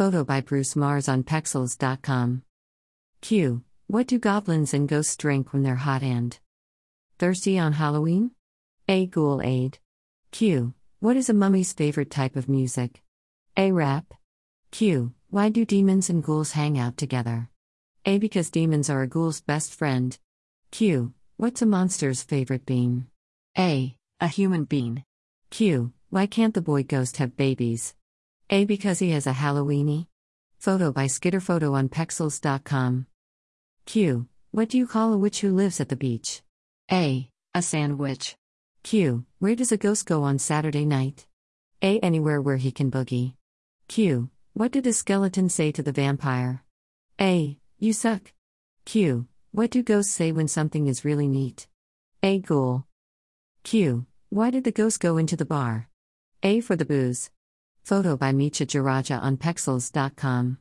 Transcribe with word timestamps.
Photo 0.00 0.24
by 0.24 0.40
Bruce 0.40 0.76
Mars 0.76 1.10
on 1.10 1.24
Pexels.com. 1.24 2.40
Q. 3.20 3.62
What 3.86 4.06
do 4.06 4.18
goblins 4.18 4.72
and 4.72 4.88
ghosts 4.88 5.14
drink 5.14 5.52
when 5.52 5.62
they're 5.62 5.84
hot 5.84 6.02
and 6.02 6.38
thirsty 7.18 7.58
on 7.58 7.74
Halloween? 7.74 8.30
A. 8.88 9.04
Ghoul 9.04 9.42
Aid. 9.42 9.78
Q. 10.30 10.72
What 11.00 11.18
is 11.18 11.28
a 11.28 11.34
mummy's 11.34 11.74
favorite 11.74 12.10
type 12.10 12.34
of 12.34 12.48
music? 12.48 13.02
A. 13.58 13.72
Rap. 13.72 14.14
Q. 14.70 15.12
Why 15.28 15.50
do 15.50 15.66
demons 15.66 16.08
and 16.08 16.24
ghouls 16.24 16.52
hang 16.52 16.78
out 16.78 16.96
together? 16.96 17.50
A. 18.06 18.16
Because 18.16 18.48
demons 18.48 18.88
are 18.88 19.02
a 19.02 19.06
ghoul's 19.06 19.42
best 19.42 19.74
friend. 19.74 20.18
Q. 20.70 21.12
What's 21.36 21.60
a 21.60 21.66
monster's 21.66 22.22
favorite 22.22 22.64
bean? 22.64 23.08
A. 23.58 23.94
A 24.18 24.28
human 24.28 24.64
bean. 24.64 25.04
Q. 25.50 25.92
Why 26.08 26.24
can't 26.24 26.54
the 26.54 26.62
boy 26.62 26.84
ghost 26.84 27.18
have 27.18 27.36
babies? 27.36 27.92
A. 28.52 28.64
Because 28.64 28.98
he 28.98 29.10
has 29.10 29.28
a 29.28 29.32
Halloweeny. 29.32 30.08
Photo 30.58 30.90
by 30.90 31.06
Skitterphoto 31.06 31.72
on 31.72 31.88
Pexels.com. 31.88 33.06
Q. 33.86 34.26
What 34.50 34.68
do 34.68 34.76
you 34.76 34.88
call 34.88 35.12
a 35.12 35.18
witch 35.18 35.40
who 35.40 35.54
lives 35.54 35.80
at 35.80 35.88
the 35.88 35.94
beach? 35.94 36.42
A. 36.90 37.30
A 37.54 37.62
sandwich. 37.62 38.34
Q. 38.82 39.24
Where 39.38 39.54
does 39.54 39.70
a 39.70 39.76
ghost 39.76 40.04
go 40.04 40.24
on 40.24 40.40
Saturday 40.40 40.84
night? 40.84 41.28
A. 41.80 42.00
Anywhere 42.00 42.42
where 42.42 42.56
he 42.56 42.72
can 42.72 42.90
boogie. 42.90 43.34
Q. 43.86 44.30
What 44.52 44.72
did 44.72 44.82
the 44.82 44.92
skeleton 44.92 45.48
say 45.48 45.70
to 45.70 45.82
the 45.84 45.92
vampire? 45.92 46.64
A. 47.20 47.56
You 47.78 47.92
suck. 47.92 48.32
Q. 48.84 49.28
What 49.52 49.70
do 49.70 49.84
ghosts 49.84 50.12
say 50.12 50.32
when 50.32 50.48
something 50.48 50.88
is 50.88 51.04
really 51.04 51.28
neat? 51.28 51.68
A. 52.24 52.40
Ghoul. 52.40 52.84
Q. 53.62 54.06
Why 54.28 54.50
did 54.50 54.64
the 54.64 54.72
ghost 54.72 54.98
go 54.98 55.18
into 55.18 55.36
the 55.36 55.44
bar? 55.44 55.88
A. 56.42 56.60
For 56.60 56.74
the 56.74 56.84
booze. 56.84 57.30
Photo 57.82 58.16
by 58.16 58.32
Micha 58.32 58.66
Jaraja 58.66 59.20
on 59.20 59.36
Pexels.com. 59.36 60.58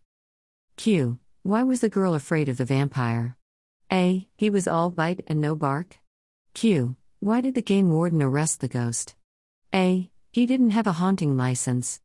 Q. 0.78 1.20
Why 1.44 1.64
was 1.64 1.82
the 1.82 1.90
girl 1.90 2.14
afraid 2.14 2.50
of 2.50 2.58
the 2.58 2.66
vampire? 2.66 3.36
A. 3.92 4.28
He 4.38 4.50
was 4.50 4.68
all 4.68 4.90
bite 4.90 5.24
and 5.28 5.40
no 5.42 5.56
bark. 5.56 5.98
Q. 6.54 6.96
Why 7.20 7.42
did 7.42 7.56
the 7.56 7.62
game 7.62 7.92
warden 7.92 8.22
arrest 8.22 8.62
the 8.62 8.68
ghost? 8.68 9.16
A. 9.74 10.10
He 10.32 10.46
didn't 10.46 10.72
have 10.72 10.88
a 10.88 10.94
haunting 10.94 11.38
license. 11.38 12.00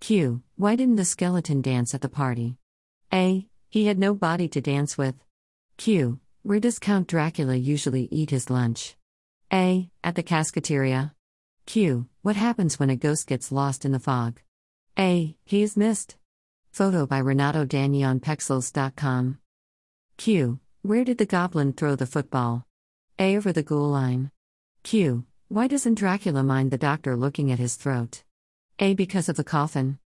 Q. 0.00 0.42
Why 0.56 0.76
didn't 0.76 0.96
the 0.96 1.04
skeleton 1.04 1.62
dance 1.62 1.94
at 1.94 2.00
the 2.00 2.08
party? 2.08 2.56
A. 3.12 3.46
He 3.70 3.86
had 3.86 3.98
no 3.98 4.14
body 4.14 4.48
to 4.48 4.60
dance 4.60 4.96
with. 4.98 5.14
Q. 5.76 6.20
Where 6.42 6.60
does 6.60 6.78
Count 6.78 7.08
Dracula 7.08 7.56
usually 7.56 8.08
eat 8.10 8.30
his 8.30 8.50
lunch? 8.50 8.96
A. 9.52 9.90
At 10.04 10.14
the 10.14 10.22
casketeria. 10.22 11.12
Q. 11.66 12.06
What 12.22 12.36
happens 12.36 12.78
when 12.78 12.90
a 12.90 12.96
ghost 12.96 13.26
gets 13.26 13.52
lost 13.52 13.84
in 13.84 13.92
the 13.92 13.98
fog? 13.98 14.40
A. 14.98 15.36
He 15.44 15.62
is 15.62 15.76
missed. 15.76 16.16
Photo 16.72 17.06
by 17.06 17.18
Renato 17.18 17.64
Dagni 17.64 18.04
on 18.04 18.18
Pexels.com. 18.18 19.38
Q. 20.16 20.58
Where 20.82 21.04
did 21.04 21.18
the 21.18 21.26
goblin 21.26 21.72
throw 21.72 21.94
the 21.94 22.06
football? 22.06 22.66
A. 23.16 23.36
Over 23.36 23.52
the 23.52 23.62
ghoul 23.62 23.88
line. 23.90 24.32
Q. 24.82 25.24
Why 25.48 25.68
doesn't 25.68 25.94
Dracula 25.94 26.42
mind 26.42 26.72
the 26.72 26.78
doctor 26.78 27.16
looking 27.16 27.52
at 27.52 27.60
his 27.60 27.76
throat? 27.76 28.24
A. 28.80 28.94
Because 28.94 29.28
of 29.28 29.36
the 29.36 29.44
coffin. 29.44 30.00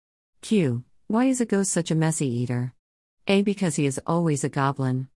Q. 0.41 0.83
Why 1.07 1.25
is 1.25 1.39
a 1.39 1.45
ghost 1.45 1.71
such 1.71 1.91
a 1.91 1.95
messy 1.95 2.27
eater? 2.27 2.73
A. 3.27 3.43
Because 3.43 3.75
he 3.75 3.85
is 3.85 4.01
always 4.07 4.43
a 4.43 4.49
goblin. 4.49 5.07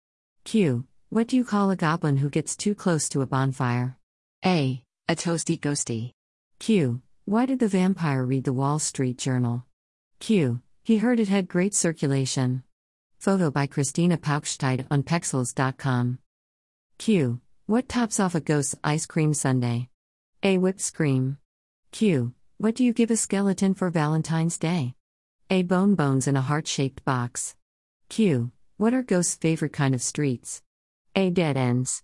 Q. 0.45 0.85
What 1.09 1.29
do 1.29 1.37
you 1.37 1.47
call 1.47 1.71
a 1.71 1.77
goblin 1.77 2.19
who 2.19 2.29
gets 2.29 2.57
too 2.57 2.75
close 2.75 3.09
to 3.11 3.23
a 3.23 3.27
bonfire? 3.27 3.97
A. 4.45 4.83
A 5.09 5.17
toasty 5.17 5.59
ghosty. 5.59 6.13
Q. 6.59 7.01
Why 7.25 7.47
did 7.47 7.61
the 7.61 7.69
vampire 7.69 8.25
read 8.25 8.43
the 8.43 8.53
Wall 8.53 8.81
Street 8.81 9.17
Journal? 9.17 9.65
Q. 10.19 10.61
He 10.83 10.99
heard 10.99 11.21
it 11.21 11.29
had 11.29 11.47
great 11.47 11.73
circulation. 11.73 12.65
Photo 13.21 13.49
by 13.49 13.69
Christina 13.69 14.19
Paukšteit 14.19 14.87
on 14.91 15.05
Pexels.com. 15.05 16.19
Q. 16.99 17.41
What 17.67 17.89
tops 17.89 18.19
off 18.19 18.35
a 18.35 18.41
ghost's 18.41 18.75
ice 18.83 19.07
cream 19.07 19.35
sundae? 19.35 19.87
A. 20.43 20.59
Whipped 20.59 20.93
cream. 20.95 21.39
Q. 21.93 22.35
What 22.59 22.75
do 22.75 22.85
you 22.85 22.93
give 22.93 23.13
a 23.13 23.17
skeleton 23.17 23.75
for 23.75 23.89
Valentine's 23.89 24.59
Day? 24.59 24.97
A. 25.49 25.63
Bone 25.63 25.95
bones 25.95 26.27
in 26.27 26.37
a 26.37 26.41
heart 26.41 26.67
shaped 26.67 27.05
box. 27.05 27.55
Q. 28.09 28.51
What 28.79 28.95
are 28.95 29.05
ghosts' 29.05 29.37
favorite 29.37 29.73
kind 29.73 29.95
of 29.95 30.03
streets? 30.03 30.61
A. 31.15 31.31
Dead 31.31 31.57
ends. 31.57 32.03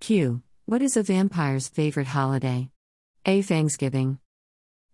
Q. 0.00 0.42
What 0.66 0.82
is 0.82 0.96
a 0.96 1.04
vampire's 1.04 1.68
favorite 1.68 2.08
holiday? 2.08 2.70
A. 3.24 3.40
Thanksgiving. 3.42 4.18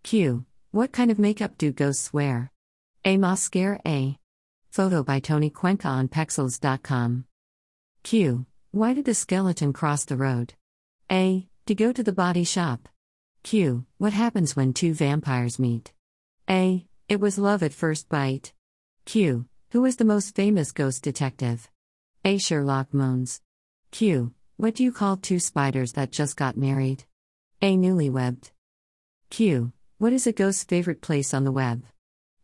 Q. 0.02 0.44
What 0.70 0.92
kind 0.92 1.10
of 1.10 1.18
makeup 1.18 1.58
do 1.58 1.72
ghosts 1.72 2.12
wear? 2.12 2.52
A. 3.04 3.16
Mascara 3.16 3.80
A. 3.86 4.18
Photo 4.70 5.02
by 5.02 5.20
Tony 5.20 5.50
Cuenca 5.50 5.88
on 5.88 6.08
Pexels.com. 6.08 7.24
Q. 8.02 8.46
Why 8.70 8.94
did 8.94 9.04
the 9.06 9.14
skeleton 9.14 9.72
cross 9.72 10.04
the 10.04 10.16
road? 10.16 10.54
A. 11.10 11.48
To 11.66 11.74
go 11.74 11.92
to 11.92 12.02
the 12.02 12.12
body 12.12 12.44
shop. 12.44 12.88
Q. 13.42 13.86
What 13.98 14.12
happens 14.12 14.56
when 14.56 14.72
two 14.72 14.94
vampires 14.94 15.58
meet? 15.58 15.92
A. 16.48 16.86
It 17.08 17.20
was 17.20 17.38
love 17.38 17.62
at 17.62 17.72
first 17.72 18.08
bite. 18.08 18.52
Q. 19.04 19.46
Who 19.70 19.84
is 19.84 19.96
the 19.96 20.04
most 20.04 20.34
famous 20.34 20.72
ghost 20.72 21.02
detective? 21.02 21.68
A. 22.24 22.38
Sherlock 22.38 22.92
Moans. 22.92 23.40
Q. 23.90 24.32
What 24.56 24.74
do 24.74 24.84
you 24.84 24.92
call 24.92 25.16
two 25.16 25.38
spiders 25.38 25.92
that 25.92 26.12
just 26.12 26.36
got 26.36 26.56
married? 26.56 27.04
A. 27.62 27.76
Newlywebbed. 27.76 28.50
Q. 29.30 29.72
What 30.00 30.12
is 30.12 30.28
a 30.28 30.32
ghost's 30.32 30.62
favorite 30.62 31.00
place 31.00 31.34
on 31.34 31.42
the 31.42 31.50
web? 31.50 31.82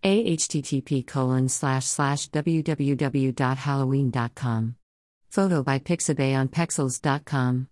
A. 0.02 0.36
http 0.36 1.06
colon 1.06 1.48
slash 1.48 1.86
slash 1.86 2.28
www.halloween.com. 2.30 4.74
Photo 5.30 5.62
by 5.62 5.78
Pixabay 5.78 6.36
on 6.36 6.48
Pexels.com. 6.48 7.68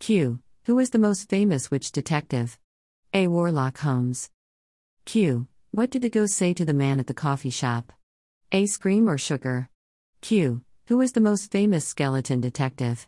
Q. 0.00 0.40
Who 0.64 0.80
is 0.80 0.90
the 0.90 0.98
most 0.98 1.28
famous 1.28 1.70
witch 1.70 1.92
detective? 1.92 2.58
A. 3.14 3.28
Warlock 3.28 3.78
Holmes. 3.78 4.28
Q. 5.04 5.46
What 5.70 5.90
did 5.90 6.02
the 6.02 6.10
ghost 6.10 6.34
say 6.34 6.52
to 6.54 6.64
the 6.64 6.74
man 6.74 6.98
at 6.98 7.06
the 7.06 7.14
coffee 7.14 7.50
shop? 7.50 7.92
A. 8.50 8.66
Scream 8.66 9.08
or 9.08 9.18
sugar? 9.18 9.68
Q. 10.20 10.62
Who 10.88 11.00
is 11.00 11.12
the 11.12 11.20
most 11.20 11.52
famous 11.52 11.86
skeleton 11.86 12.40
detective? 12.40 13.06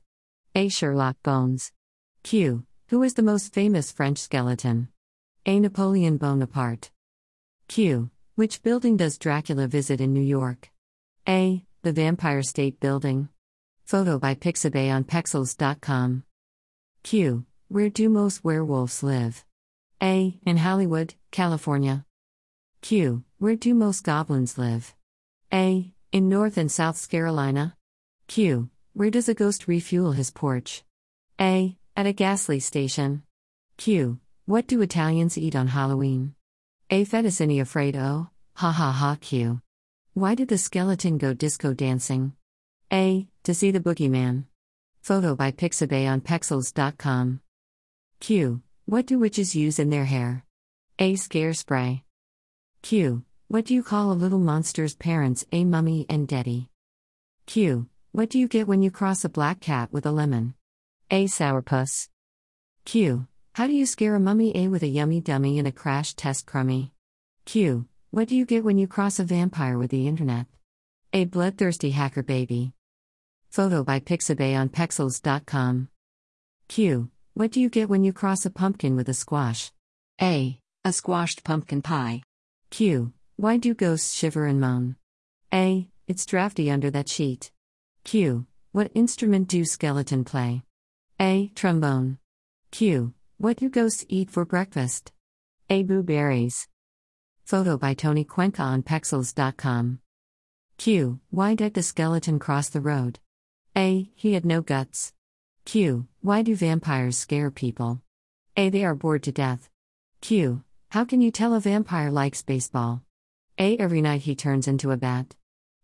A. 0.54 0.68
Sherlock 0.68 1.16
Bones. 1.24 1.72
Q. 2.22 2.62
Who 2.90 3.02
is 3.02 3.14
the 3.14 3.22
most 3.22 3.52
famous 3.52 3.90
French 3.90 4.18
skeleton? 4.18 4.90
A. 5.48 5.58
Napoleon 5.58 6.18
Bonaparte. 6.18 6.90
Q. 7.68 8.10
Which 8.34 8.62
building 8.62 8.98
does 8.98 9.16
Dracula 9.16 9.66
visit 9.66 9.98
in 9.98 10.12
New 10.12 10.20
York? 10.20 10.70
A. 11.26 11.64
The 11.80 11.92
Vampire 11.92 12.42
State 12.42 12.78
Building. 12.80 13.30
Photo 13.86 14.18
by 14.18 14.34
Pixabay 14.34 14.94
on 14.94 15.04
Pexels.com. 15.04 16.24
Q. 17.02 17.46
Where 17.68 17.88
do 17.88 18.10
most 18.10 18.44
werewolves 18.44 19.02
live? 19.02 19.42
A. 20.02 20.38
In 20.44 20.58
Hollywood, 20.58 21.14
California. 21.30 22.04
Q. 22.82 23.24
Where 23.38 23.56
do 23.56 23.72
most 23.72 24.04
goblins 24.04 24.58
live? 24.58 24.94
A. 25.50 25.90
In 26.12 26.28
North 26.28 26.58
and 26.58 26.70
South 26.70 27.08
Carolina. 27.08 27.74
Q. 28.26 28.68
Where 28.92 29.10
does 29.10 29.30
a 29.30 29.34
ghost 29.34 29.66
refuel 29.66 30.12
his 30.12 30.30
porch? 30.30 30.84
A. 31.40 31.78
At 31.96 32.06
a 32.06 32.12
Gasly 32.12 32.60
station. 32.60 33.22
Q. 33.78 34.20
What 34.48 34.66
do 34.66 34.80
Italians 34.80 35.36
eat 35.36 35.54
on 35.54 35.68
Halloween? 35.68 36.34
A. 36.88 37.04
Fettuccine 37.04 37.58
Alfredo. 37.58 38.30
Ha 38.54 38.72
ha 38.72 38.92
ha 38.92 39.18
Q. 39.20 39.60
Why 40.14 40.34
did 40.34 40.48
the 40.48 40.56
skeleton 40.56 41.18
go 41.18 41.34
disco 41.34 41.74
dancing? 41.74 42.32
A. 42.90 43.28
To 43.42 43.52
see 43.52 43.70
the 43.70 43.78
boogeyman. 43.78 44.44
Photo 45.02 45.36
by 45.36 45.52
Pixabay 45.52 46.10
on 46.10 46.22
Pexels.com. 46.22 47.40
Q. 48.20 48.62
What 48.86 49.04
do 49.04 49.18
witches 49.18 49.54
use 49.54 49.78
in 49.78 49.90
their 49.90 50.06
hair? 50.06 50.46
A. 50.98 51.16
Scare 51.16 51.52
spray. 51.52 52.04
Q. 52.80 53.24
What 53.48 53.66
do 53.66 53.74
you 53.74 53.82
call 53.82 54.10
a 54.10 54.22
little 54.22 54.38
monster's 54.38 54.96
parents? 54.96 55.44
A. 55.52 55.66
Mummy 55.66 56.06
and 56.08 56.26
Daddy. 56.26 56.70
Q. 57.44 57.86
What 58.12 58.30
do 58.30 58.38
you 58.38 58.48
get 58.48 58.66
when 58.66 58.80
you 58.80 58.90
cross 58.90 59.26
a 59.26 59.28
black 59.28 59.60
cat 59.60 59.92
with 59.92 60.06
a 60.06 60.10
lemon? 60.10 60.54
A. 61.10 61.26
Sourpuss. 61.26 62.08
Q. 62.86 63.26
How 63.58 63.66
do 63.66 63.72
you 63.72 63.86
scare 63.86 64.14
a 64.14 64.20
mummy 64.20 64.56
A 64.56 64.68
with 64.68 64.84
a 64.84 64.86
yummy 64.86 65.20
dummy 65.20 65.58
and 65.58 65.66
a 65.66 65.72
crash 65.72 66.14
test 66.14 66.46
crummy? 66.46 66.92
Q. 67.44 67.88
What 68.12 68.28
do 68.28 68.36
you 68.36 68.46
get 68.46 68.62
when 68.62 68.78
you 68.78 68.86
cross 68.86 69.18
a 69.18 69.24
vampire 69.24 69.76
with 69.76 69.90
the 69.90 70.06
internet? 70.06 70.46
A 71.12 71.24
bloodthirsty 71.24 71.90
hacker 71.90 72.22
baby. 72.22 72.72
Photo 73.50 73.82
by 73.82 73.98
Pixabay 73.98 74.56
on 74.56 74.68
Pexels.com. 74.68 75.88
Q. 76.68 77.10
What 77.34 77.50
do 77.50 77.60
you 77.60 77.68
get 77.68 77.88
when 77.88 78.04
you 78.04 78.12
cross 78.12 78.46
a 78.46 78.50
pumpkin 78.50 78.94
with 78.94 79.08
a 79.08 79.12
squash? 79.12 79.72
A. 80.22 80.60
A 80.84 80.92
squashed 80.92 81.42
pumpkin 81.42 81.82
pie. 81.82 82.22
Q. 82.70 83.12
Why 83.34 83.56
do 83.56 83.74
ghosts 83.74 84.14
shiver 84.14 84.46
and 84.46 84.60
moan? 84.60 84.94
A. 85.52 85.88
It's 86.06 86.26
drafty 86.26 86.70
under 86.70 86.92
that 86.92 87.08
sheet. 87.08 87.50
Q. 88.04 88.46
What 88.70 88.92
instrument 88.94 89.48
do 89.48 89.64
skeleton 89.64 90.22
play? 90.22 90.62
A. 91.20 91.50
Trombone. 91.56 92.18
Q. 92.70 93.14
What 93.40 93.58
do 93.58 93.68
ghosts 93.68 94.04
eat 94.08 94.30
for 94.30 94.44
breakfast? 94.44 95.12
A. 95.70 95.84
Blueberries. 95.84 96.66
Photo 97.44 97.78
by 97.78 97.94
Tony 97.94 98.24
Cuenca 98.24 98.62
on 98.62 98.82
Pexels.com. 98.82 100.00
Q. 100.76 101.20
Why 101.30 101.54
did 101.54 101.74
the 101.74 101.84
skeleton 101.84 102.40
cross 102.40 102.68
the 102.68 102.80
road? 102.80 103.20
A. 103.76 104.10
He 104.16 104.32
had 104.32 104.44
no 104.44 104.60
guts. 104.60 105.12
Q. 105.64 106.08
Why 106.20 106.42
do 106.42 106.56
vampires 106.56 107.16
scare 107.16 107.52
people? 107.52 108.02
A. 108.56 108.70
They 108.70 108.84
are 108.84 108.96
bored 108.96 109.22
to 109.22 109.30
death. 109.30 109.70
Q. 110.20 110.64
How 110.88 111.04
can 111.04 111.20
you 111.20 111.30
tell 111.30 111.54
a 111.54 111.60
vampire 111.60 112.10
likes 112.10 112.42
baseball? 112.42 113.02
A. 113.56 113.78
Every 113.78 114.02
night 114.02 114.22
he 114.22 114.34
turns 114.34 114.66
into 114.66 114.90
a 114.90 114.96
bat. 114.96 115.36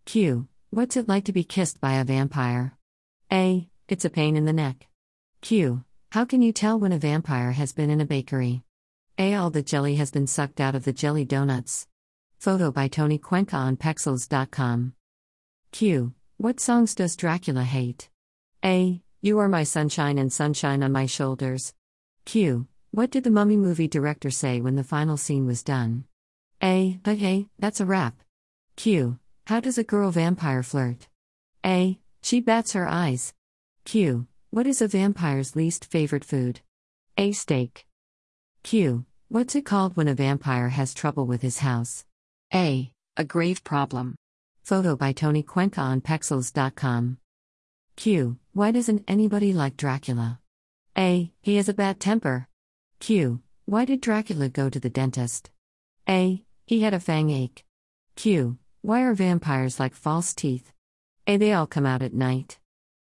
Q. 0.07 0.49
What's 0.71 0.97
it 0.97 1.09
like 1.09 1.27
to 1.27 1.33
be 1.33 1.45
kissed 1.45 1.81
by 1.81 1.95
a 1.95 2.05
vampire? 2.05 2.77
A. 3.31 3.69
It's 3.87 4.05
a 4.05 4.11
pain 4.11 4.35
in 4.35 4.45
the 4.45 4.53
neck. 4.53 4.89
Q. 5.41 5.85
How 6.15 6.25
can 6.25 6.43
you 6.43 6.53
tell 6.53 6.79
when 6.79 6.93
a 6.93 6.97
vampire 6.97 7.51
has 7.51 7.73
been 7.73 7.91
in 7.91 8.01
a 8.01 8.07
bakery? 8.07 8.63
A. 9.19 9.35
All 9.35 9.51
the 9.51 9.65
jelly 9.65 9.97
has 9.97 10.13
been 10.13 10.29
sucked 10.29 10.61
out 10.61 10.77
of 10.77 10.85
the 10.85 10.93
jelly 10.93 11.25
donuts. 11.25 11.89
Photo 12.39 12.71
by 12.71 12.87
Tony 12.87 13.19
Cuenca 13.19 13.57
on 13.57 13.77
Pexels.com. 13.77 14.95
Q. 15.73 16.15
What 16.37 16.61
songs 16.61 16.95
does 16.95 17.17
Dracula 17.17 17.65
hate? 17.65 18.11
A. 18.65 19.03
You 19.23 19.41
are 19.41 19.49
my 19.49 19.65
sunshine 19.65 20.17
and 20.17 20.33
sunshine 20.33 20.85
on 20.85 20.93
my 20.93 21.07
shoulders. 21.07 21.75
Q. 22.25 22.69
What 22.93 23.11
did 23.11 23.25
the 23.25 23.33
mummy 23.33 23.57
movie 23.57 23.89
director 23.89 24.31
say 24.31 24.61
when 24.61 24.77
the 24.77 24.85
final 24.85 25.17
scene 25.17 25.47
was 25.47 25.65
done? 25.65 26.05
A. 26.63 27.01
But 27.03 27.19
hey, 27.19 27.49
that's 27.59 27.81
a 27.81 27.87
wrap. 27.87 28.15
Q. 28.77 29.19
How 29.47 29.59
does 29.59 29.79
a 29.79 29.83
girl 29.83 30.13
vampire 30.13 30.63
flirt? 30.63 31.09
A. 31.67 31.99
She 32.23 32.39
bats 32.39 32.75
her 32.75 32.87
eyes. 32.87 33.35
Q. 33.85 34.29
What 34.55 34.69
is 34.69 34.81
a 34.81 34.87
vampire's 34.87 35.57
least 35.57 35.85
favorite 35.85 36.25
food? 36.25 36.61
A. 37.19 37.33
Steak. 37.33 37.89
Q. 38.63 39.05
What's 39.29 39.57
it 39.57 39.67
called 39.67 39.97
when 39.97 40.07
a 40.07 40.15
vampire 40.15 40.69
has 40.69 40.95
trouble 40.95 41.27
with 41.27 41.43
his 41.43 41.59
house? 41.59 42.05
A. 42.55 42.93
A 43.17 43.25
grave 43.25 43.65
problem. 43.65 44.15
Photo 44.63 44.95
by 44.95 45.11
Tony 45.11 45.43
Cuenca 45.43 45.81
on 45.81 46.01
Pexels.com. 46.01 47.19
Q. 47.97 48.39
Why 48.53 48.71
doesn't 48.71 49.03
anybody 49.09 49.53
like 49.53 49.77
Dracula? 49.77 50.39
A. 50.97 51.33
He 51.43 51.57
has 51.57 51.69
a 51.69 51.75
bad 51.75 51.99
temper. 51.99 52.47
Q. 53.01 53.41
Why 53.65 53.85
did 53.85 54.01
Dracula 54.01 54.49
go 54.49 54.71
to 54.71 54.79
the 54.79 54.89
dentist? 54.89 55.51
A. 56.09 56.45
He 56.65 56.83
had 56.83 56.95
a 56.95 57.01
fang 57.01 57.31
ache. 57.31 57.65
Q. 58.15 58.59
Why 58.83 59.03
are 59.03 59.15
vampires 59.15 59.81
like 59.81 59.97
false 59.97 60.33
teeth? 60.33 60.73
A. 61.27 61.39
They 61.39 61.53
all 61.53 61.67
come 61.67 61.87
out 61.87 62.03
at 62.03 62.15
night. 62.15 62.61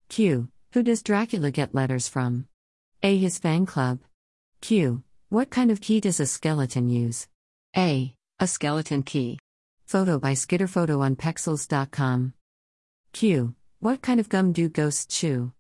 Q. 0.07 0.47
Who 0.73 0.83
does 0.83 1.03
Dracula 1.03 1.51
get 1.51 1.75
letters 1.75 2.07
from? 2.07 2.47
A. 3.03 3.18
His 3.18 3.38
fan 3.38 3.65
club. 3.65 4.00
Q. 4.62 5.03
What 5.27 5.50
kind 5.50 5.69
of 5.69 5.81
key 5.81 6.00
does 6.00 6.21
a 6.21 6.25
skeleton 6.25 6.88
use? 6.89 7.27
A. 7.75 8.15
A 8.39 8.47
skeleton 8.47 9.03
key. 9.03 9.38
Photo 9.85 10.18
by 10.18 10.31
Skitterphoto 10.31 11.01
on 11.01 11.18
Pexels.com. 11.18 12.33
Q. 13.12 13.53
What 13.81 14.01
kind 14.01 14.21
of 14.21 14.29
gum 14.29 14.53
do 14.53 14.69
ghosts 14.69 15.06
chew? 15.07 15.51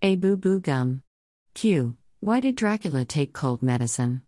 A. 0.00 0.16
Boo 0.16 0.38
boo 0.38 0.60
gum. 0.60 1.02
Q. 1.52 1.98
Why 2.20 2.40
did 2.40 2.56
Dracula 2.56 3.04
take 3.04 3.34
cold 3.34 3.62
medicine? 3.62 4.22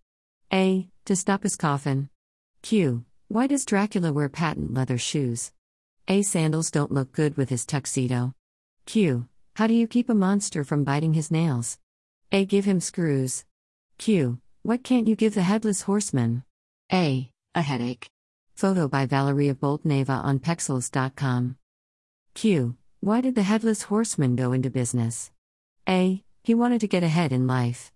A. 0.52 0.86
To 1.06 1.16
stop 1.16 1.44
his 1.44 1.56
coffin. 1.56 2.10
Q. 2.60 3.06
Why 3.28 3.46
does 3.46 3.64
Dracula 3.64 4.12
wear 4.12 4.28
patent 4.28 4.74
leather 4.74 4.98
shoes? 4.98 5.52
A. 6.08 6.20
Sandals 6.20 6.70
don't 6.70 6.92
look 6.92 7.12
good 7.12 7.38
with 7.38 7.48
his 7.48 7.64
tuxedo. 7.64 8.34
Q. 8.84 9.28
How 9.56 9.66
do 9.66 9.72
you 9.72 9.86
keep 9.86 10.10
a 10.10 10.14
monster 10.14 10.64
from 10.64 10.84
biting 10.84 11.14
his 11.14 11.30
nails? 11.30 11.78
A. 12.30 12.44
Give 12.44 12.66
him 12.66 12.78
screws. 12.78 13.46
Q. 13.96 14.38
What 14.62 14.84
can't 14.84 15.08
you 15.08 15.16
give 15.16 15.32
the 15.32 15.40
headless 15.40 15.80
horseman? 15.80 16.44
A. 16.92 17.30
A 17.54 17.62
headache. 17.62 18.10
Photo 18.54 18.86
by 18.86 19.06
Valeria 19.06 19.54
Boltneva 19.54 20.22
on 20.22 20.40
Pexels.com. 20.40 21.56
Q. 22.34 22.76
Why 23.00 23.22
did 23.22 23.34
the 23.34 23.44
headless 23.44 23.84
horseman 23.84 24.36
go 24.36 24.52
into 24.52 24.68
business? 24.68 25.30
A. 25.88 26.22
He 26.44 26.54
wanted 26.54 26.82
to 26.82 26.86
get 26.86 27.02
ahead 27.02 27.32
in 27.32 27.46
life. 27.46 27.90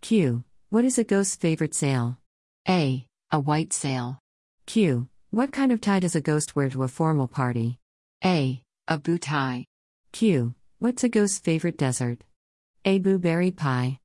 Q. 0.00 0.44
What 0.70 0.86
is 0.86 0.96
a 0.96 1.04
ghost's 1.04 1.36
favorite 1.36 1.74
sail? 1.74 2.16
A. 2.66 3.04
A 3.30 3.38
white 3.38 3.74
sail. 3.74 4.18
Q. 4.64 5.08
What 5.30 5.52
kind 5.52 5.72
of 5.72 5.82
tie 5.82 6.00
does 6.00 6.16
a 6.16 6.22
ghost 6.22 6.56
wear 6.56 6.70
to 6.70 6.84
a 6.84 6.88
formal 6.88 7.28
party? 7.28 7.76
A. 8.24 8.62
A 8.88 8.96
bow 8.96 9.18
tie. 9.18 9.66
Q. 10.12 10.54
What's 10.82 11.04
a 11.04 11.08
ghost's 11.08 11.38
favorite 11.38 11.78
dessert? 11.78 12.24
A. 12.84 12.98
Blueberry 12.98 13.52
pie. 13.52 14.00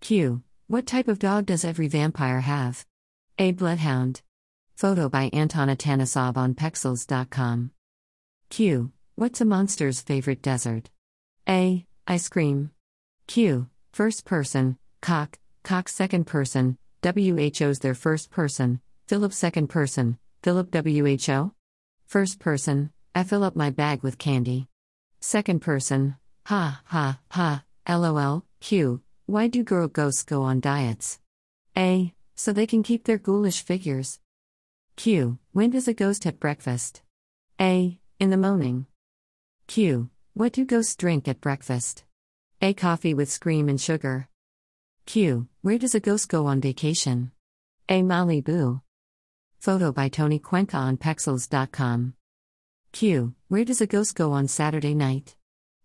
Q. 0.00 0.42
What 0.66 0.86
type 0.86 1.06
of 1.06 1.18
dog 1.18 1.44
does 1.44 1.62
every 1.62 1.88
vampire 1.88 2.40
have? 2.40 2.86
A. 3.38 3.52
Bloodhound. 3.52 4.22
Photo 4.74 5.10
by 5.10 5.28
Anton 5.34 5.68
Atanasov 5.68 6.38
on 6.38 6.54
Pexels.com. 6.54 7.72
Q. 8.48 8.92
What's 9.14 9.42
a 9.42 9.44
monster's 9.44 10.00
favorite 10.00 10.40
dessert? 10.40 10.88
A. 11.46 11.84
Ice 12.06 12.30
cream. 12.30 12.70
Q. 13.26 13.68
First 13.92 14.24
person, 14.24 14.78
cock, 15.02 15.38
cock 15.64 15.86
second 15.90 16.26
person, 16.26 16.78
WHO's 17.04 17.80
their 17.80 17.94
first 17.94 18.30
person, 18.30 18.80
Philip 19.06 19.34
second 19.34 19.66
person, 19.66 20.16
Philip 20.42 20.74
WHO? 20.74 21.52
First 22.06 22.38
person, 22.38 22.90
I 23.14 23.22
fill 23.24 23.44
up 23.44 23.54
my 23.54 23.68
bag 23.68 24.02
with 24.02 24.16
candy. 24.16 24.68
Second 25.20 25.60
person, 25.60 26.16
ha 26.44 26.82
ha 26.84 27.18
ha, 27.30 27.64
lol, 27.88 28.44
Q. 28.60 29.02
Why 29.26 29.48
do 29.48 29.62
girl 29.62 29.88
ghosts 29.88 30.24
go 30.24 30.42
on 30.42 30.60
diets? 30.60 31.20
A. 31.76 32.12
So 32.34 32.52
they 32.52 32.66
can 32.66 32.82
keep 32.82 33.04
their 33.04 33.18
ghoulish 33.18 33.62
figures. 33.62 34.18
Q. 34.96 35.38
When 35.52 35.70
does 35.70 35.88
a 35.88 35.94
ghost 35.94 36.24
have 36.24 36.40
breakfast? 36.40 37.02
A. 37.60 37.98
In 38.18 38.30
the 38.30 38.36
morning. 38.36 38.86
Q. 39.66 40.10
What 40.34 40.52
do 40.52 40.64
ghosts 40.64 40.96
drink 40.96 41.28
at 41.28 41.40
breakfast? 41.40 42.04
A. 42.60 42.74
Coffee 42.74 43.14
with 43.14 43.30
scream 43.30 43.68
and 43.68 43.80
sugar. 43.80 44.28
Q. 45.06 45.48
Where 45.62 45.78
does 45.78 45.94
a 45.94 46.00
ghost 46.00 46.28
go 46.28 46.46
on 46.46 46.60
vacation? 46.60 47.32
A. 47.88 48.02
Malibu. 48.02 48.80
Photo 49.58 49.92
by 49.92 50.08
Tony 50.08 50.38
Cuenca 50.38 50.76
on 50.76 50.96
Pexels.com. 50.96 52.14
Q. 52.92 53.34
Where 53.48 53.64
does 53.64 53.80
a 53.80 53.86
ghost 53.86 54.14
go 54.14 54.32
on 54.32 54.48
Saturday 54.48 54.94
night? 54.94 55.36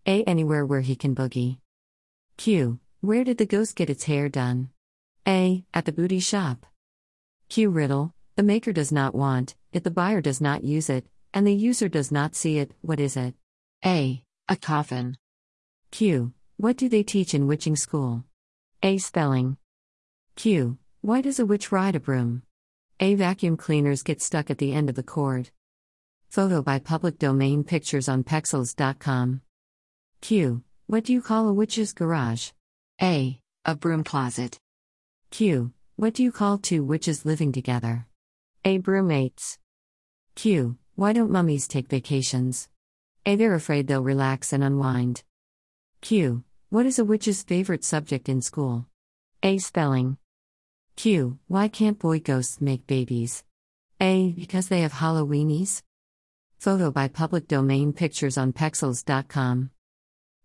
A. 0.08 0.24
Anywhere 0.24 0.66
where 0.66 0.82
he 0.82 0.96
can 0.96 1.14
boogie. 1.14 1.58
Q. 2.38 2.80
Where 3.02 3.26
did 3.26 3.38
the 3.38 3.46
ghost 3.46 3.76
get 3.76 3.90
its 3.90 4.06
hair 4.06 4.30
done? 4.30 4.70
A. 5.28 5.66
At 5.74 5.84
the 5.84 5.92
booty 5.92 6.20
shop. 6.20 6.66
Q. 7.50 7.70
Riddle. 7.70 8.14
The 8.38 8.44
maker 8.44 8.72
does 8.72 8.92
not 8.92 9.14
want 9.14 9.56
it, 9.74 9.84
the 9.84 9.92
buyer 9.92 10.22
does 10.22 10.40
not 10.40 10.64
use 10.64 10.90
it, 10.90 11.06
and 11.34 11.46
the 11.46 11.54
user 11.54 11.90
does 11.90 12.12
not 12.12 12.36
see 12.36 12.58
it. 12.58 12.72
What 12.82 13.00
is 13.00 13.18
it? 13.18 13.36
A. 13.86 14.24
A 14.48 14.56
coffin. 14.56 15.18
Q. 15.92 16.34
What 16.56 16.78
do 16.78 16.88
they 16.88 17.04
teach 17.04 17.34
in 17.34 17.46
witching 17.46 17.76
school? 17.76 18.24
A. 18.82 18.98
Spelling. 19.00 19.58
Q. 20.36 20.78
Why 21.02 21.22
does 21.22 21.40
a 21.40 21.46
witch 21.46 21.72
ride 21.72 21.96
a 21.96 22.00
broom? 22.00 22.44
A. 23.00 23.16
Vacuum 23.16 23.58
cleaners 23.58 24.04
get 24.04 24.22
stuck 24.22 24.50
at 24.50 24.58
the 24.58 24.74
end 24.74 24.90
of 24.90 24.96
the 24.96 25.04
cord. 25.04 25.50
Photo 26.30 26.62
by 26.62 26.80
public 26.80 27.20
domain 27.20 27.64
pictures 27.64 28.08
on 28.08 28.24
Pexels.com. 28.24 29.42
Q. 30.22 30.64
What 30.88 31.04
do 31.04 31.14
you 31.14 31.22
call 31.22 31.48
a 31.48 31.54
witch's 31.54 31.94
garage? 31.94 32.52
A. 33.02 33.40
A 33.66 33.76
broom 33.76 34.04
closet. 34.04 34.60
Q. 35.32 35.72
What 35.96 36.14
do 36.14 36.24
you 36.24 36.32
call 36.32 36.58
two 36.58 36.84
witches 36.84 37.26
living 37.26 37.52
together? 37.52 38.08
A. 38.66 38.80
Broommates. 38.80 39.58
Q. 40.36 40.78
Why 40.96 41.14
don't 41.14 41.32
mummies 41.32 41.68
take 41.68 41.88
vacations? 41.88 42.68
A. 43.26 43.36
They're 43.36 43.54
afraid 43.54 43.88
they'll 43.88 44.04
relax 44.04 44.54
and 44.54 44.64
unwind. 44.64 45.24
Q. 46.02 46.44
What 46.70 46.86
is 46.86 47.00
a 47.00 47.06
witch's 47.06 47.44
favorite 47.44 47.84
subject 47.84 48.28
in 48.28 48.42
school? 48.42 48.88
A. 49.44 49.58
Spelling. 49.60 50.18
Q. 50.96 51.38
Why 51.48 51.68
can't 51.68 52.00
boy 52.00 52.20
ghosts 52.20 52.60
make 52.60 52.88
babies? 52.88 53.44
A. 54.02 54.32
Because 54.32 54.68
they 54.68 54.82
have 54.82 54.94
Halloweenies? 54.94 55.84
Photo 56.58 56.92
by 56.92 57.08
public 57.08 57.48
domain 57.48 57.94
pictures 57.94 58.38
on 58.38 58.52
Pexels.com. 58.52 59.70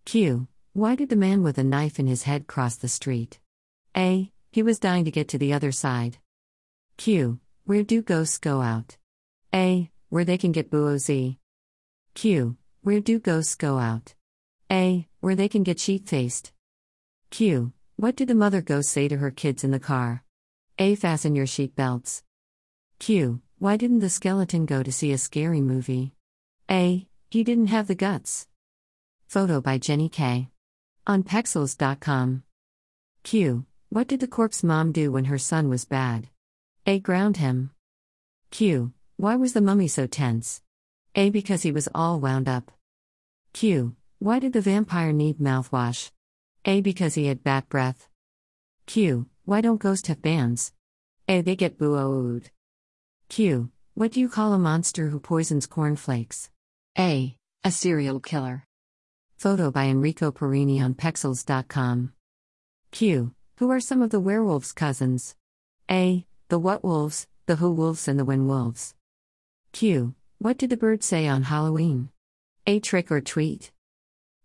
Q. 0.04 0.48
Why 0.72 0.94
did 0.94 1.10
the 1.10 1.16
man 1.16 1.42
with 1.42 1.58
a 1.58 1.64
knife 1.64 1.98
in 1.98 2.06
his 2.06 2.24
head 2.24 2.46
cross 2.46 2.76
the 2.76 2.88
street? 2.88 3.38
A. 3.96 4.30
He 4.50 4.62
was 4.62 4.78
dying 4.78 5.04
to 5.04 5.10
get 5.10 5.28
to 5.28 5.38
the 5.38 5.52
other 5.52 5.72
side. 5.72 6.18
Q. 6.96 7.40
Where 7.64 7.82
do 7.82 8.02
ghosts 8.02 8.38
go 8.38 8.60
out? 8.62 8.96
A. 9.54 9.90
Where 10.08 10.24
they 10.24 10.38
can 10.38 10.52
get 10.52 10.70
boozy. 10.70 11.38
Q. 12.14 12.56
Where 12.82 13.00
do 13.00 13.18
ghosts 13.18 13.54
go 13.54 13.78
out? 13.78 14.14
A. 14.70 15.06
Where 15.20 15.36
they 15.36 15.48
can 15.48 15.62
get 15.62 15.78
sheet 15.78 16.08
faced. 16.08 16.52
Q. 17.30 17.72
What 17.96 18.16
did 18.16 18.28
the 18.28 18.34
mother 18.34 18.60
ghost 18.60 18.90
say 18.90 19.08
to 19.08 19.18
her 19.18 19.30
kids 19.30 19.64
in 19.64 19.70
the 19.70 19.78
car? 19.78 20.24
A. 20.78 20.96
Fasten 20.96 21.36
your 21.36 21.46
seat 21.46 21.76
belts. 21.76 22.22
Q. 22.98 23.40
Why 23.58 23.76
didn't 23.76 24.00
the 24.00 24.10
skeleton 24.10 24.66
go 24.66 24.82
to 24.82 24.90
see 24.90 25.12
a 25.12 25.18
scary 25.18 25.60
movie? 25.60 26.14
A. 26.70 27.06
He 27.30 27.44
didn't 27.44 27.68
have 27.68 27.86
the 27.86 27.94
guts. 27.94 28.48
Photo 29.32 29.62
by 29.62 29.78
Jenny 29.78 30.10
K. 30.10 30.50
On 31.06 31.22
Pexels.com. 31.22 32.42
Q. 33.22 33.64
What 33.88 34.06
did 34.06 34.20
the 34.20 34.26
corpse 34.28 34.62
mom 34.62 34.92
do 34.92 35.10
when 35.10 35.24
her 35.24 35.38
son 35.38 35.70
was 35.70 35.86
bad? 35.86 36.28
A. 36.86 36.98
Ground 36.98 37.38
him. 37.38 37.70
Q. 38.50 38.92
Why 39.16 39.36
was 39.36 39.54
the 39.54 39.62
mummy 39.62 39.88
so 39.88 40.06
tense? 40.06 40.60
A. 41.14 41.30
Because 41.30 41.62
he 41.62 41.72
was 41.72 41.88
all 41.94 42.20
wound 42.20 42.46
up. 42.46 42.72
Q. 43.54 43.96
Why 44.18 44.38
did 44.38 44.52
the 44.52 44.60
vampire 44.60 45.14
need 45.14 45.38
mouthwash? 45.38 46.10
A. 46.66 46.82
Because 46.82 47.14
he 47.14 47.24
had 47.28 47.42
bat 47.42 47.70
breath. 47.70 48.10
Q. 48.84 49.28
Why 49.46 49.62
don't 49.62 49.80
ghosts 49.80 50.08
have 50.08 50.20
bands? 50.20 50.74
A. 51.26 51.40
They 51.40 51.56
get 51.56 51.78
boo 51.78 52.42
Q. 53.30 53.70
What 53.94 54.12
do 54.12 54.20
you 54.20 54.28
call 54.28 54.52
a 54.52 54.58
monster 54.58 55.08
who 55.08 55.18
poisons 55.18 55.66
cornflakes? 55.66 56.50
A. 56.98 57.34
A 57.64 57.70
serial 57.70 58.20
killer. 58.20 58.66
Photo 59.42 59.72
by 59.72 59.86
Enrico 59.86 60.30
Perini 60.30 60.80
on 60.80 60.94
Pexels.com. 60.94 62.12
Q. 62.92 63.34
Who 63.56 63.72
are 63.72 63.80
some 63.80 64.00
of 64.00 64.10
the 64.10 64.20
werewolves' 64.20 64.70
cousins? 64.70 65.34
A. 65.90 66.24
The 66.48 66.60
what 66.60 66.84
wolves, 66.84 67.26
the 67.46 67.56
who 67.56 67.72
wolves, 67.72 68.06
and 68.06 68.20
the 68.20 68.24
when 68.24 68.46
wolves. 68.46 68.94
Q. 69.72 70.14
What 70.38 70.58
did 70.58 70.70
the 70.70 70.76
bird 70.76 71.02
say 71.02 71.26
on 71.26 71.42
Halloween? 71.42 72.10
A. 72.68 72.78
Trick 72.78 73.10
or 73.10 73.20
treat. 73.20 73.72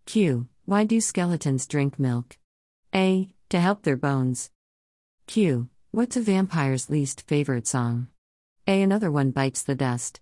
Q. 0.04 0.48
Why 0.64 0.82
do 0.82 1.00
skeletons 1.00 1.68
drink 1.68 2.00
milk? 2.00 2.36
A. 2.92 3.32
To 3.50 3.60
help 3.60 3.82
their 3.84 3.96
bones. 3.96 4.50
Q. 5.28 5.68
What's 5.92 6.16
a 6.16 6.20
vampire's 6.20 6.90
least 6.90 7.22
favorite 7.28 7.68
song? 7.68 8.08
A. 8.66 8.82
Another 8.82 9.12
one 9.12 9.30
bites 9.30 9.62
the 9.62 9.76
dust. 9.76 10.20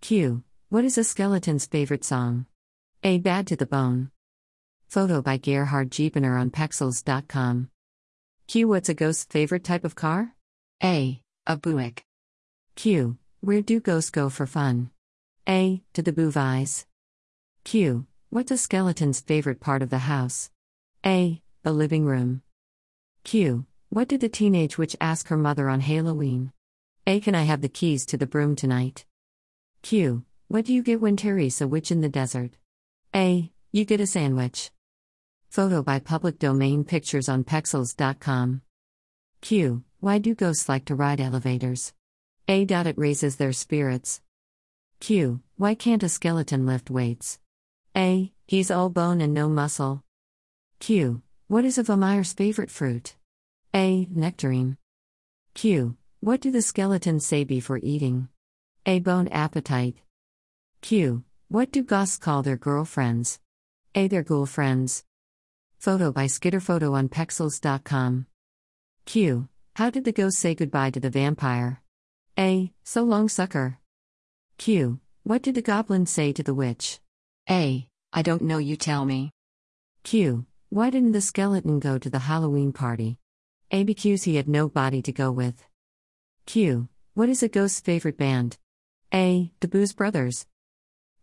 Q. 0.00 0.42
What 0.70 0.86
is 0.86 0.96
a 0.96 1.04
skeleton's 1.04 1.66
favorite 1.66 2.04
song? 2.04 2.46
A. 3.02 3.16
Bad 3.16 3.46
to 3.46 3.56
the 3.56 3.64
bone. 3.64 4.10
Photo 4.86 5.22
by 5.22 5.38
Gerhard 5.38 5.88
Giebener 5.88 6.38
on 6.38 6.50
Pexels.com. 6.50 7.70
Q. 8.46 8.68
What's 8.68 8.90
a 8.90 8.94
ghost's 8.94 9.24
favorite 9.24 9.64
type 9.64 9.84
of 9.84 9.94
car? 9.94 10.34
A. 10.84 11.22
A 11.46 11.56
Buick. 11.56 12.04
Q. 12.76 13.16
Where 13.40 13.62
do 13.62 13.80
ghosts 13.80 14.10
go 14.10 14.28
for 14.28 14.46
fun? 14.46 14.90
A. 15.48 15.82
To 15.94 16.02
the 16.02 16.12
Bouvies. 16.12 16.84
Q. 17.64 18.06
What's 18.28 18.50
a 18.50 18.58
skeleton's 18.58 19.20
favorite 19.20 19.60
part 19.60 19.80
of 19.80 19.88
the 19.88 20.00
house? 20.00 20.50
A. 21.06 21.40
The 21.62 21.72
living 21.72 22.04
room. 22.04 22.42
Q. 23.24 23.64
What 23.88 24.08
did 24.08 24.20
the 24.20 24.28
teenage 24.28 24.76
witch 24.76 24.94
ask 25.00 25.28
her 25.28 25.38
mother 25.38 25.70
on 25.70 25.80
Halloween? 25.80 26.52
A. 27.06 27.18
Can 27.20 27.34
I 27.34 27.44
have 27.44 27.62
the 27.62 27.70
keys 27.70 28.04
to 28.06 28.18
the 28.18 28.26
broom 28.26 28.56
tonight? 28.56 29.06
Q. 29.80 30.24
What 30.48 30.66
do 30.66 30.74
you 30.74 30.82
get 30.82 31.00
when 31.00 31.16
Teresa 31.16 31.66
witch 31.66 31.90
in 31.90 32.02
the 32.02 32.10
desert? 32.10 32.59
A. 33.14 33.50
You 33.72 33.84
get 33.84 34.00
a 34.00 34.06
sandwich. 34.06 34.70
Photo 35.48 35.82
by 35.82 35.98
Public 35.98 36.38
Domain 36.38 36.84
Pictures 36.84 37.28
on 37.28 37.42
Pexels.com. 37.42 38.62
Q. 39.40 39.82
Why 39.98 40.18
do 40.18 40.34
ghosts 40.36 40.68
like 40.68 40.84
to 40.84 40.94
ride 40.94 41.20
elevators? 41.20 41.92
A. 42.46 42.62
It 42.62 42.98
raises 42.98 43.34
their 43.34 43.52
spirits. 43.52 44.20
Q. 45.00 45.40
Why 45.56 45.74
can't 45.74 46.04
a 46.04 46.08
skeleton 46.08 46.66
lift 46.66 46.88
weights? 46.88 47.40
A. 47.96 48.32
He's 48.46 48.70
all 48.70 48.90
bone 48.90 49.20
and 49.20 49.34
no 49.34 49.48
muscle. 49.48 50.04
Q. 50.78 51.22
What 51.48 51.64
is 51.64 51.78
a 51.78 51.82
vampire's 51.82 52.32
favorite 52.32 52.70
fruit? 52.70 53.16
A. 53.74 54.06
Nectarine. 54.08 54.76
Q. 55.54 55.96
What 56.20 56.40
do 56.40 56.52
the 56.52 56.62
skeletons 56.62 57.26
say 57.26 57.42
before 57.42 57.80
eating? 57.82 58.28
A. 58.86 59.00
Bone 59.00 59.26
appetite. 59.28 59.96
Q. 60.80 61.24
What 61.52 61.72
do 61.72 61.82
ghosts 61.82 62.16
call 62.16 62.44
their 62.44 62.56
girlfriends? 62.56 63.40
A. 63.96 64.06
Their 64.06 64.22
ghoul 64.22 64.46
friends. 64.46 65.02
Photo 65.80 66.12
by 66.12 66.26
Skitterphoto 66.26 66.92
on 66.94 67.08
Pexels.com. 67.08 68.26
Q. 69.04 69.48
How 69.74 69.90
did 69.90 70.04
the 70.04 70.12
ghost 70.12 70.38
say 70.38 70.54
goodbye 70.54 70.90
to 70.90 71.00
the 71.00 71.10
vampire? 71.10 71.82
A. 72.38 72.72
So 72.84 73.02
long, 73.02 73.28
sucker. 73.28 73.78
Q. 74.58 75.00
What 75.24 75.42
did 75.42 75.56
the 75.56 75.60
goblin 75.60 76.06
say 76.06 76.32
to 76.34 76.44
the 76.44 76.54
witch? 76.54 77.00
A. 77.50 77.88
I 78.12 78.22
don't 78.22 78.42
know, 78.42 78.58
you 78.58 78.76
tell 78.76 79.04
me. 79.04 79.32
Q. 80.04 80.46
Why 80.68 80.88
didn't 80.88 81.18
the 81.18 81.20
skeleton 81.20 81.80
go 81.80 81.98
to 81.98 82.08
the 82.08 82.20
Halloween 82.30 82.72
party? 82.72 83.18
A. 83.72 83.82
Because 83.82 84.22
he 84.22 84.36
had 84.36 84.48
no 84.48 84.68
body 84.68 85.02
to 85.02 85.10
go 85.10 85.32
with. 85.32 85.64
Q. 86.46 86.88
What 87.14 87.28
is 87.28 87.42
a 87.42 87.48
ghost's 87.48 87.80
favorite 87.80 88.16
band? 88.16 88.56
A. 89.12 89.50
The 89.58 89.66
Booze 89.66 89.92
Brothers. 89.92 90.46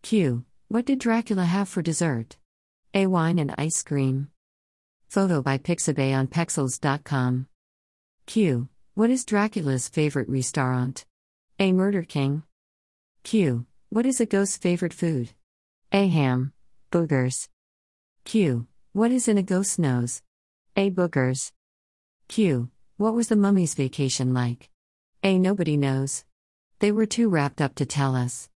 Q. 0.02 0.44
What 0.68 0.86
did 0.86 0.98
Dracula 0.98 1.44
have 1.44 1.68
for 1.68 1.82
dessert? 1.82 2.36
A. 2.94 3.06
Wine 3.06 3.38
and 3.38 3.54
ice 3.58 3.82
cream. 3.82 4.28
Photo 5.08 5.42
by 5.42 5.58
Pixabay 5.58 6.16
on 6.16 6.26
Pexels.com. 6.26 7.46
Q. 8.26 8.68
What 8.94 9.10
is 9.10 9.24
Dracula's 9.24 9.88
favorite 9.88 10.28
restaurant? 10.28 11.04
A. 11.58 11.72
Murder 11.72 12.02
King. 12.02 12.42
Q. 13.24 13.66
What 13.90 14.06
is 14.06 14.20
a 14.20 14.26
ghost's 14.26 14.56
favorite 14.56 14.92
food? 14.92 15.32
A. 15.92 16.08
Ham. 16.08 16.52
Boogers. 16.92 17.48
Q. 18.24 18.66
What 18.92 19.10
is 19.10 19.28
in 19.28 19.38
a 19.38 19.42
ghost's 19.42 19.78
nose? 19.78 20.22
A. 20.76 20.90
Boogers. 20.90 21.52
Q. 22.28 22.70
What 22.96 23.14
was 23.14 23.28
the 23.28 23.36
mummy's 23.36 23.74
vacation 23.74 24.34
like? 24.34 24.70
A. 25.22 25.38
Nobody 25.38 25.76
knows. 25.76 26.24
They 26.80 26.92
were 26.92 27.06
too 27.06 27.28
wrapped 27.28 27.60
up 27.60 27.74
to 27.76 27.86
tell 27.86 28.14
us. 28.14 28.48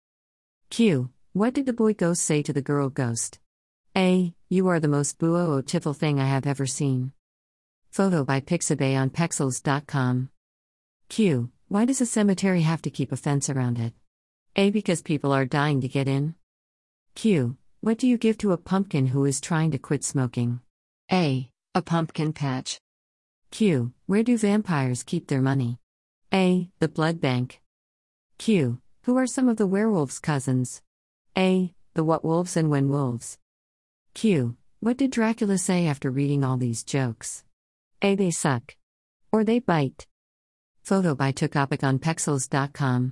Q. 0.71 1.11
What 1.35 1.55
did 1.55 1.65
the 1.65 1.73
boy 1.73 1.95
ghost 1.95 2.23
say 2.25 2.43
to 2.43 2.53
the 2.53 2.61
girl 2.61 2.91
ghost? 2.91 3.39
A. 3.97 4.35
You 4.51 4.69
are 4.69 4.79
the 4.79 4.87
most 4.87 5.19
beautiful 5.19 5.95
thing 5.95 6.21
I 6.21 6.27
have 6.27 6.47
ever 6.47 6.67
seen. 6.67 7.13
Photo 7.91 8.23
by 8.23 8.43
Pixabay 8.43 9.01
on 9.01 9.09
Pexels.com. 9.09 10.29
Q. 11.09 11.51
Why 11.69 11.87
does 11.87 12.03
a 12.03 12.07
cemetery 12.07 12.61
have 12.61 12.83
to 12.83 12.91
keep 12.91 13.13
a 13.13 13.17
fence 13.17 13.49
around 13.49 13.79
it? 13.79 13.95
A. 14.57 14.69
Because 14.69 15.01
people 15.01 15.33
are 15.33 15.47
dying 15.47 15.81
to 15.81 15.89
get 15.89 16.07
in. 16.07 16.35
Q. 17.15 17.57
What 17.81 17.97
do 17.97 18.07
you 18.07 18.19
give 18.19 18.37
to 18.39 18.53
a 18.53 18.59
pumpkin 18.59 19.07
who 19.07 19.25
is 19.25 19.41
trying 19.41 19.71
to 19.71 19.79
quit 19.79 20.05
smoking? 20.05 20.61
A. 21.11 21.49
A 21.75 21.81
pumpkin 21.81 22.35
patch. 22.35 22.79
Q. 23.51 23.95
Where 24.05 24.23
do 24.23 24.37
vampires 24.37 25.03
keep 25.03 25.29
their 25.29 25.41
money? 25.41 25.79
A. 26.35 26.69
The 26.79 26.89
blood 26.89 27.23
bank. 27.23 27.63
Q. 28.37 28.83
Who 29.05 29.17
are 29.17 29.27
some 29.27 29.49
of 29.49 29.57
the 29.57 29.67
werewolves' 29.67 30.19
cousins? 30.19 30.83
A. 31.37 31.73
The 31.95 32.05
what 32.05 32.25
wolves 32.25 32.57
and 32.57 32.71
when 32.71 32.91
wolves. 32.91 33.39
Q. 34.15 34.57
What 34.81 34.99
did 34.99 35.13
Dracula 35.13 35.57
say 35.57 35.87
after 35.87 36.11
reading 36.11 36.45
all 36.45 36.59
these 36.59 36.85
jokes? 36.85 37.45
A. 38.03 38.15
They 38.15 38.31
suck. 38.31 38.77
Or 39.31 39.43
they 39.43 39.59
bite. 39.59 40.07
Photo 40.83 41.15
by 41.15 41.33
Tookapic 41.33 41.83
on 41.83 41.99
Pexels.com. 41.99 43.11